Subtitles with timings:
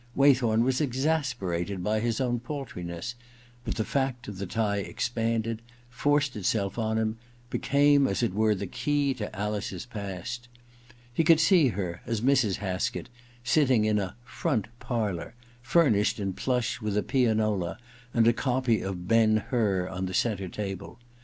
[0.15, 3.13] Waythorn was exasperated by his own paltri ness,
[3.63, 7.19] but the fact of the tie expanded, forced itself on him,
[7.51, 10.47] became as it were the key to Alice's past.
[11.13, 12.55] He could see her, as Mrs.
[12.55, 13.09] Haskett,
[13.43, 17.77] sitting in a ^ front parlour' furnished in plush, with a pianola,
[18.11, 20.97] and a copy of * Ben Hur' on the centre table.